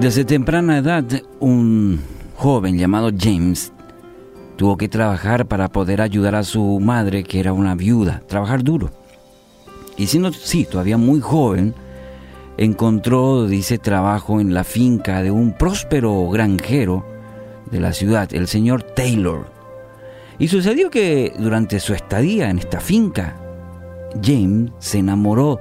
Desde 0.00 0.24
temprana 0.24 0.78
edad, 0.78 1.04
un 1.40 2.00
joven 2.36 2.78
llamado 2.78 3.10
James 3.18 3.72
tuvo 4.54 4.76
que 4.76 4.88
trabajar 4.88 5.46
para 5.46 5.70
poder 5.70 6.00
ayudar 6.00 6.36
a 6.36 6.44
su 6.44 6.78
madre, 6.78 7.24
que 7.24 7.40
era 7.40 7.52
una 7.52 7.74
viuda, 7.74 8.22
trabajar 8.28 8.62
duro. 8.62 8.90
Y 9.96 10.06
siendo, 10.06 10.32
sí, 10.32 10.64
todavía 10.64 10.98
muy 10.98 11.20
joven, 11.20 11.74
encontró, 12.58 13.48
dice, 13.48 13.78
trabajo 13.78 14.40
en 14.40 14.54
la 14.54 14.62
finca 14.62 15.20
de 15.20 15.32
un 15.32 15.52
próspero 15.52 16.28
granjero 16.28 17.04
de 17.68 17.80
la 17.80 17.92
ciudad, 17.92 18.32
el 18.32 18.46
señor 18.46 18.84
Taylor. 18.84 19.50
Y 20.38 20.46
sucedió 20.46 20.90
que 20.90 21.32
durante 21.36 21.80
su 21.80 21.92
estadía 21.92 22.50
en 22.50 22.60
esta 22.60 22.78
finca, 22.78 23.34
James 24.22 24.70
se 24.78 24.98
enamoró 24.98 25.58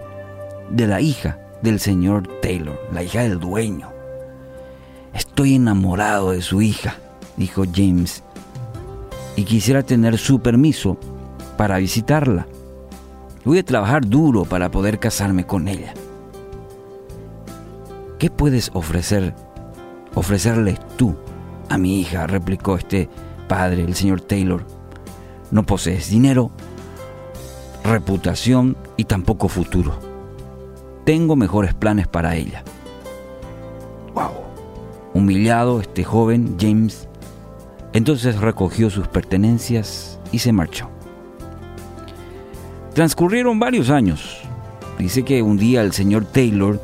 de 0.70 0.86
la 0.86 1.02
hija 1.02 1.40
del 1.64 1.80
señor 1.80 2.28
Taylor, 2.40 2.80
la 2.94 3.02
hija 3.02 3.24
del 3.24 3.40
dueño. 3.40 3.97
Estoy 5.18 5.56
enamorado 5.56 6.30
de 6.30 6.44
su 6.44 6.62
hija, 6.62 6.98
dijo 7.38 7.64
James, 7.74 8.24
y 9.36 9.46
quisiera 9.46 9.82
tener 9.82 10.20
su 10.20 10.42
permiso 10.42 10.96
para 11.58 11.80
visitarla. 11.80 12.46
Voy 13.44 13.58
a 13.58 13.66
trabajar 13.66 14.06
duro 14.06 14.46
para 14.46 14.70
poder 14.70 15.00
casarme 15.00 15.44
con 15.44 15.68
ella. 15.68 15.96
¿Qué 18.20 18.30
puedes 18.30 18.70
ofrecer, 18.76 19.34
ofrecerle 20.14 20.78
tú 20.98 21.16
a 21.68 21.80
mi 21.80 22.00
hija? 22.00 22.28
replicó 22.28 22.78
este 22.78 23.10
padre, 23.48 23.86
el 23.86 23.96
señor 23.96 24.22
Taylor. 24.22 24.68
No 25.50 25.64
posees 25.64 26.12
dinero, 26.12 26.52
reputación 27.84 28.78
y 28.98 29.06
tampoco 29.06 29.48
futuro. 29.48 29.98
Tengo 31.06 31.36
mejores 31.36 31.74
planes 31.74 32.08
para 32.08 32.36
ella. 32.36 32.64
Humillado, 35.18 35.82
este 35.82 36.04
joven 36.04 36.58
James 36.60 37.08
entonces 37.94 38.40
recogió 38.40 38.92
sus 38.92 39.08
pertenencias 39.08 40.20
y 40.32 40.38
se 40.38 40.54
marchó. 40.54 40.92
Transcurrieron 42.94 43.60
varios 43.60 43.90
años. 43.90 44.42
Dice 45.00 45.24
que 45.24 45.42
un 45.42 45.58
día 45.58 45.82
el 45.82 45.94
señor 45.94 46.26
Taylor 46.26 46.80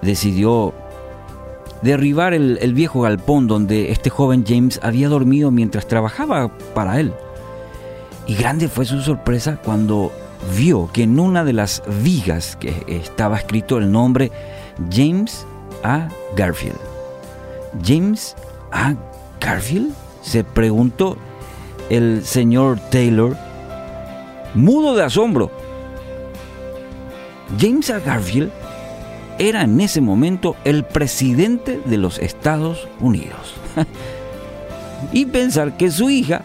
decidió 0.00 0.72
derribar 1.82 2.32
el, 2.32 2.72
viejo 2.72 3.02
galpón 3.02 3.46
donde 3.46 3.92
este 3.92 4.08
joven 4.08 4.46
James 4.48 4.80
había 4.82 5.10
dormido 5.10 5.50
mientras 5.50 5.86
trabajaba 5.86 6.56
para 6.74 7.00
él. 7.00 7.12
Y 8.26 8.34
grande 8.34 8.68
fue 8.68 8.86
su 8.86 9.02
sorpresa 9.02 9.58
cuando 9.62 10.10
vio 10.56 10.88
que 10.90 11.02
en 11.02 11.20
una 11.20 11.44
de 11.44 11.52
las 11.52 11.82
vigas 12.02 12.56
que 12.56 12.84
estaba 12.88 13.36
escrito 13.36 13.76
el 13.76 13.92
nombre 13.92 14.32
James 14.90 15.44
A. 15.82 16.08
Garfield. 16.34 16.93
James 17.82 18.36
A. 18.72 18.94
Garfield, 19.40 19.92
se 20.22 20.44
preguntó 20.44 21.16
el 21.90 22.24
señor 22.24 22.78
Taylor, 22.90 23.36
mudo 24.54 24.94
de 24.94 25.04
asombro. 25.04 25.50
James 27.58 27.90
A. 27.90 28.00
Garfield 28.00 28.50
era 29.38 29.62
en 29.62 29.80
ese 29.80 30.00
momento 30.00 30.56
el 30.64 30.84
presidente 30.84 31.80
de 31.84 31.98
los 31.98 32.18
Estados 32.18 32.88
Unidos. 33.00 33.54
y 35.12 35.26
pensar 35.26 35.76
que 35.76 35.90
su 35.90 36.10
hija 36.10 36.42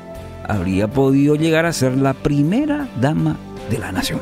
habría 0.48 0.88
podido 0.88 1.36
llegar 1.36 1.66
a 1.66 1.74
ser 1.74 1.98
la 1.98 2.14
primera 2.14 2.90
dama 3.00 3.38
de 3.70 3.78
la 3.78 3.92
nación. 3.92 4.20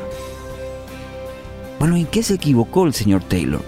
Bueno, 1.78 1.96
¿en 1.96 2.06
qué 2.06 2.22
se 2.22 2.34
equivocó 2.34 2.84
el 2.84 2.92
señor 2.92 3.22
Taylor? 3.22 3.62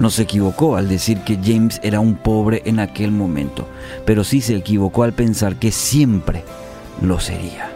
No 0.00 0.10
se 0.10 0.22
equivocó 0.22 0.76
al 0.76 0.88
decir 0.88 1.20
que 1.22 1.38
James 1.42 1.80
era 1.82 2.00
un 2.00 2.14
pobre 2.14 2.62
en 2.64 2.78
aquel 2.78 3.10
momento, 3.10 3.66
pero 4.04 4.22
sí 4.22 4.40
se 4.40 4.54
equivocó 4.54 5.02
al 5.02 5.12
pensar 5.12 5.56
que 5.56 5.72
siempre 5.72 6.44
lo 7.02 7.18
sería. 7.18 7.70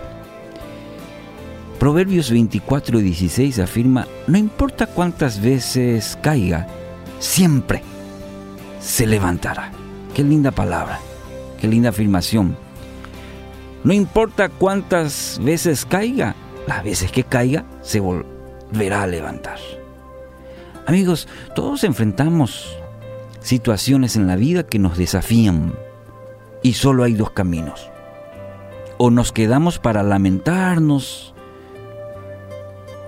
Proverbios 1.80 2.30
24 2.30 3.00
y 3.00 3.02
16 3.02 3.58
afirma, 3.58 4.06
no 4.28 4.38
importa 4.38 4.86
cuántas 4.86 5.42
veces 5.42 6.16
caiga, 6.22 6.68
siempre 7.18 7.82
se 8.80 9.04
levantará. 9.04 9.72
Qué 10.14 10.22
linda 10.22 10.52
palabra, 10.52 11.00
qué 11.60 11.66
linda 11.66 11.88
afirmación. 11.88 12.56
No 13.82 13.92
importa 13.92 14.48
cuántas 14.48 15.40
veces 15.42 15.84
caiga, 15.84 16.36
las 16.68 16.84
veces 16.84 17.10
que 17.10 17.24
caiga 17.24 17.64
se 17.82 17.98
volverá 17.98 19.02
a 19.02 19.08
levantar. 19.08 19.58
Amigos, 20.86 21.28
todos 21.54 21.84
enfrentamos 21.84 22.76
situaciones 23.40 24.16
en 24.16 24.26
la 24.26 24.36
vida 24.36 24.64
que 24.64 24.78
nos 24.78 24.96
desafían 24.96 25.74
y 26.62 26.74
solo 26.74 27.04
hay 27.04 27.14
dos 27.14 27.30
caminos. 27.30 27.88
O 28.98 29.10
nos 29.10 29.32
quedamos 29.32 29.78
para 29.78 30.02
lamentarnos 30.02 31.34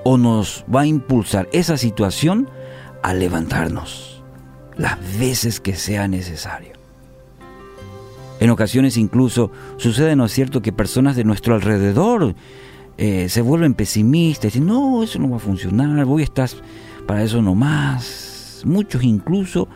o 0.05 0.19
nos 0.19 0.65
va 0.73 0.83
a 0.83 0.87
impulsar 0.87 1.49
esa 1.53 1.77
situación 1.77 2.49
a 3.03 3.15
levantarnos 3.15 4.23
las 4.77 4.99
veces 5.19 5.61
que 5.61 5.75
sea 5.75 6.09
necesario. 6.09 6.73
En 8.41 8.51
ocasiones 8.51 8.97
incluso 8.97 9.51
sucede, 9.77 10.17
¿no 10.17 10.25
es 10.27 10.33
cierto?, 10.33 10.61
que 10.61 10.73
personas 10.73 11.17
de 11.17 11.25
nuestro 11.25 11.55
alrededor 11.55 12.34
eh, 12.99 13.29
se 13.29 13.41
vuelven 13.41 13.75
pesimistas, 13.75 14.53
dicen, 14.53 14.67
no, 14.67 15.03
eso 15.03 15.19
no 15.19 15.31
va 15.31 15.37
a 15.37 15.41
funcionar, 15.41 16.05
voy 16.05 16.23
a 16.23 16.25
estar 16.25 16.51
para 17.06 17.22
eso 17.22 17.42
nomás. 17.42 18.62
Muchos 18.65 19.03
incluso 19.03 19.69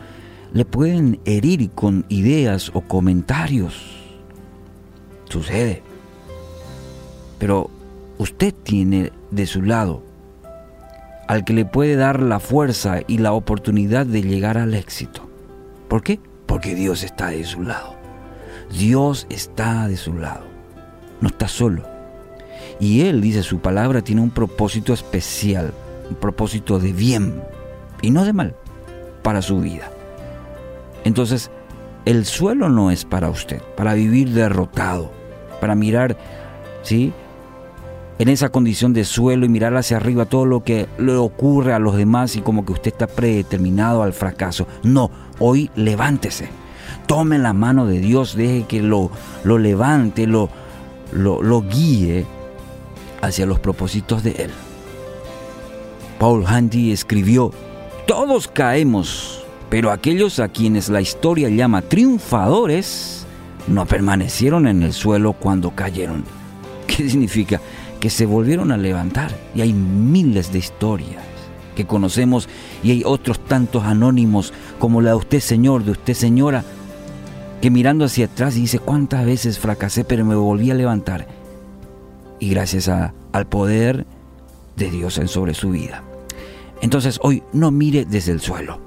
le 0.53 0.65
pueden 0.65 1.19
herir 1.25 1.69
con 1.71 2.05
ideas 2.09 2.71
o 2.73 2.81
comentarios. 2.81 3.75
Sucede. 5.29 5.83
Pero 7.37 7.69
usted 8.17 8.53
tiene 8.63 9.11
de 9.31 9.45
su 9.45 9.61
lado 9.61 10.03
al 11.27 11.45
que 11.45 11.53
le 11.53 11.63
puede 11.63 11.95
dar 11.95 12.23
la 12.23 12.39
fuerza 12.39 13.01
y 13.07 13.19
la 13.19 13.33
oportunidad 13.33 14.07
de 14.07 14.23
llegar 14.23 14.57
al 14.57 14.73
éxito. 14.73 15.29
¿Por 15.87 16.01
qué? 16.01 16.19
Porque 16.47 16.73
Dios 16.73 17.03
está 17.03 17.27
de 17.27 17.43
su 17.45 17.61
lado. 17.61 17.95
Dios 18.75 19.27
está 19.29 19.87
de 19.87 19.95
su 19.95 20.15
lado. 20.15 20.45
No 21.21 21.27
está 21.27 21.47
solo. 21.47 21.83
Y 22.79 23.01
Él, 23.01 23.21
dice 23.21 23.43
su 23.43 23.59
palabra, 23.59 24.01
tiene 24.01 24.21
un 24.21 24.31
propósito 24.31 24.91
especial, 24.91 25.71
un 26.09 26.15
propósito 26.15 26.79
de 26.79 26.93
bien 26.93 27.41
y 28.01 28.11
no 28.11 28.25
de 28.25 28.33
mal 28.33 28.55
para 29.21 29.41
su 29.41 29.59
vida. 29.59 29.91
Entonces, 31.03 31.51
el 32.05 32.25
suelo 32.25 32.69
no 32.69 32.91
es 32.91 33.05
para 33.05 33.29
usted, 33.29 33.61
para 33.75 33.93
vivir 33.93 34.31
derrotado, 34.31 35.11
para 35.59 35.75
mirar, 35.75 36.17
¿sí? 36.81 37.13
en 38.19 38.27
esa 38.27 38.49
condición 38.49 38.93
de 38.93 39.05
suelo 39.05 39.45
y 39.45 39.49
mirar 39.49 39.75
hacia 39.77 39.97
arriba 39.97 40.25
todo 40.25 40.45
lo 40.45 40.63
que 40.63 40.87
le 40.97 41.15
ocurre 41.15 41.73
a 41.73 41.79
los 41.79 41.95
demás 41.95 42.35
y 42.35 42.41
como 42.41 42.65
que 42.65 42.73
usted 42.73 42.91
está 42.91 43.07
predeterminado 43.07 44.03
al 44.03 44.11
fracaso. 44.11 44.67
No, 44.83 45.09
hoy 45.39 45.71
levántese. 45.75 46.49
Tome 47.07 47.39
la 47.39 47.53
mano 47.53 47.85
de 47.85 47.99
Dios, 47.99 48.35
deje 48.35 48.65
que 48.67 48.81
lo, 48.81 49.09
lo 49.45 49.57
levante, 49.57 50.27
lo, 50.27 50.49
lo, 51.13 51.41
lo 51.41 51.61
guíe 51.61 52.25
hacia 53.21 53.45
los 53.45 53.59
propósitos 53.59 54.21
de 54.21 54.31
Él. 54.31 54.51
Paul 56.19 56.45
Handy 56.45 56.91
escribió, 56.91 57.51
todos 58.05 58.47
caemos, 58.47 59.43
pero 59.69 59.91
aquellos 59.91 60.39
a 60.39 60.49
quienes 60.49 60.89
la 60.89 61.01
historia 61.01 61.49
llama 61.49 61.81
triunfadores 61.81 63.25
no 63.67 63.85
permanecieron 63.85 64.67
en 64.67 64.83
el 64.83 64.93
suelo 64.93 65.33
cuando 65.33 65.71
cayeron. 65.71 66.23
¿Qué 66.87 67.09
significa? 67.09 67.59
que 67.99 68.09
se 68.09 68.25
volvieron 68.25 68.71
a 68.71 68.77
levantar. 68.77 69.31
Y 69.53 69.61
hay 69.61 69.73
miles 69.73 70.51
de 70.51 70.59
historias 70.59 71.23
que 71.75 71.85
conocemos 71.85 72.49
y 72.83 72.91
hay 72.91 73.03
otros 73.05 73.39
tantos 73.39 73.83
anónimos 73.83 74.53
como 74.79 75.01
la 75.01 75.11
de 75.11 75.15
usted 75.17 75.39
señor, 75.39 75.83
de 75.83 75.91
usted 75.91 76.13
señora, 76.13 76.63
que 77.61 77.71
mirando 77.71 78.05
hacia 78.05 78.25
atrás 78.25 78.55
dice 78.55 78.79
cuántas 78.79 79.25
veces 79.25 79.59
fracasé 79.59 80.03
pero 80.03 80.25
me 80.25 80.35
volví 80.35 80.71
a 80.71 80.75
levantar. 80.75 81.27
Y 82.39 82.49
gracias 82.49 82.89
al 82.89 83.47
poder 83.47 84.05
de 84.77 84.89
Dios 84.89 85.17
en 85.17 85.27
sobre 85.27 85.53
su 85.53 85.71
vida. 85.71 86.03
Entonces 86.81 87.19
hoy 87.21 87.43
no 87.53 87.71
mire 87.71 88.05
desde 88.05 88.31
el 88.31 88.41
suelo. 88.41 88.79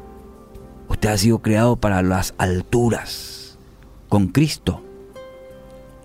Usted 0.88 1.10
ha 1.10 1.18
sido 1.18 1.40
creado 1.40 1.76
para 1.76 2.02
las 2.02 2.34
alturas. 2.38 3.58
Con 4.08 4.28
Cristo 4.28 4.82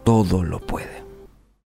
todo 0.04 0.44
lo 0.44 0.60
puede. 0.60 0.97